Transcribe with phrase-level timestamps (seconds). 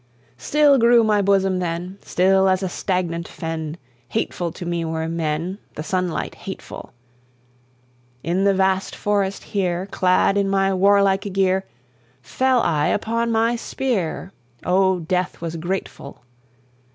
[0.39, 3.77] "Still grew my bosom then, Still as a stagnant fen!
[4.09, 6.91] Hateful to me were men, The sunlight hateful!
[8.23, 11.65] In the vast forest here, Clad in my warlike gear,
[12.23, 14.31] Fell I upon my spear,
[14.65, 16.23] Oh, death was grateful!